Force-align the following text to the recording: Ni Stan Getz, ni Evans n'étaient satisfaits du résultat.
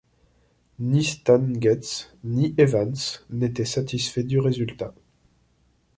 Ni 0.79 1.03
Stan 1.03 1.53
Getz, 1.61 2.11
ni 2.23 2.55
Evans 2.57 3.19
n'étaient 3.29 3.65
satisfaits 3.65 4.23
du 4.25 4.39
résultat. 4.39 4.95